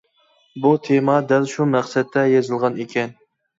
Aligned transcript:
بۇ 0.63 0.71
تېما 0.87 1.17
دەل 1.33 1.45
شۇ 1.53 1.69
مەقسەتتە 1.75 2.25
يېزىلغان 2.33 2.83
ئىكەن. 2.83 3.17